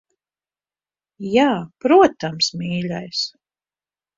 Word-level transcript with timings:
Jā, 1.33 1.45
protams, 1.85 2.51
mīļais. 2.63 3.25